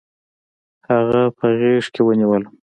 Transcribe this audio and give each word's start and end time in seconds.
هغه 0.89 1.21
په 1.37 1.45
غېږ 1.59 1.85
کې 1.93 2.01
ونیولم. 2.03 2.53